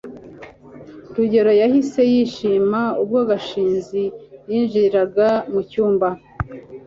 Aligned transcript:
rugeyo 1.15 1.51
yahise 1.61 2.01
yishima 2.11 2.81
ubwo 3.01 3.19
gashinzi 3.29 4.03
yinjiraga 4.49 5.27
mucyumba 5.51 6.07